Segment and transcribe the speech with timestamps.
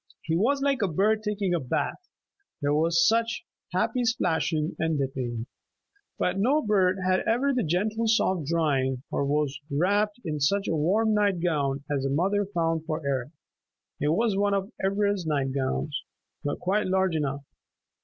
[0.23, 2.09] He was like a bird taking a bath;
[2.59, 5.45] there was such happy splashing and dipping.
[6.17, 10.73] But no bird had ever the gentle soft drying, or was wrapped in such a
[10.75, 13.29] warm night gown as the mother found for Eric.
[13.99, 16.01] It was one of Ivra's night gowns,
[16.43, 17.45] but quite large enough.